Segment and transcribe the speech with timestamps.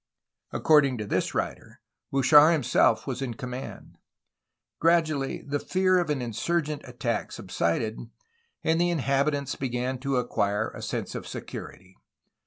[0.49, 1.79] According to this writer,
[2.11, 3.99] Bouchard himself was in command.
[4.79, 7.99] Gradually the fear of an insurgent attack subsided,
[8.63, 11.97] and the inhabitants began to acquire a sense of security.